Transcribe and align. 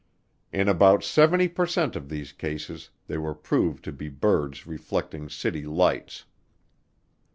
In 0.51 0.67
about 0.67 1.03
70 1.03 1.49
per 1.49 1.67
cent 1.67 1.95
of 1.95 2.09
these 2.09 2.31
cases 2.31 2.89
they 3.05 3.19
were 3.19 3.35
proved 3.35 3.83
to 3.83 3.91
be 3.91 4.09
birds 4.09 4.65
reflecting 4.65 5.29
city 5.29 5.63
lights. 5.63 6.25